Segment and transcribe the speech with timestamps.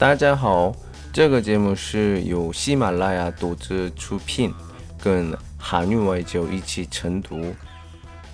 [0.00, 0.75] 大家好，
[1.13, 4.53] 这个节目是由喜马拉雅独自出品，
[4.99, 7.55] 跟韩语外教一起晨读。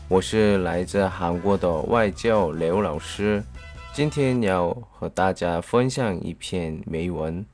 [0.07, 3.43] 我是来自韩国的外教刘老师，
[3.93, 7.45] 今天要和大家分享一篇美文。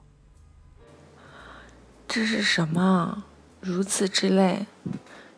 [2.07, 3.23] 这是什么？
[3.66, 4.66] 如此之累。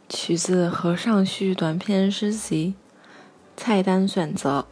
[0.09, 2.75] 取自《和尚序》短篇诗集，
[3.57, 4.67] 菜单选择。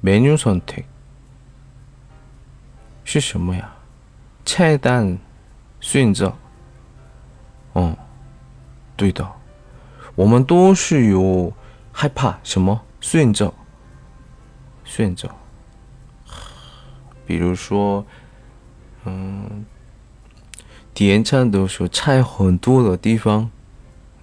[0.00, 0.84] 메뉴 선택
[3.04, 3.76] 是什么呀？
[4.44, 5.18] 菜单
[5.80, 6.34] 选择。
[7.72, 7.96] 哦，
[8.96, 9.32] 对的，
[10.14, 11.52] 我们都是有
[11.92, 13.52] 害怕什么选择，
[14.84, 15.30] 选择。
[17.26, 18.04] 比如说，
[19.04, 19.64] 嗯，
[20.93, 23.49] 点餐的时候菜很多的地方，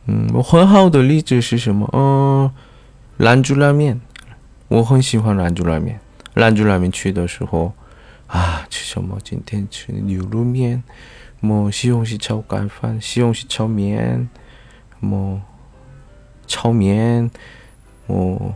[0.06, 1.88] 嗯，我很好的例子是什么？
[1.92, 2.50] 嗯，
[3.16, 4.00] 兰州拉面。
[4.68, 5.98] 我很喜欢兰州拉面。
[6.34, 7.72] 兰州拉面去的时候，
[8.26, 9.18] 啊，吃什么？
[9.24, 10.82] 今天吃牛肉面，
[11.40, 11.70] 么？
[11.70, 14.28] 西红柿炒干饭，西红柿炒面，
[15.00, 15.40] 么？
[16.46, 17.30] 炒面，
[18.06, 18.54] 么？